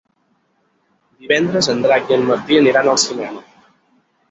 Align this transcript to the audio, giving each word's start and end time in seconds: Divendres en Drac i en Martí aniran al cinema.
Divendres 1.25 1.69
en 1.75 1.85
Drac 1.85 2.11
i 2.15 2.17
en 2.17 2.25
Martí 2.33 2.59
aniran 2.63 2.93
al 2.95 3.01
cinema. 3.07 3.47